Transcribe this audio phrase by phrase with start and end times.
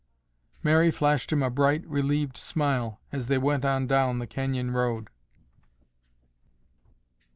[0.63, 5.11] Mary flashed him a bright, relieved smile as they went on down the canyon road.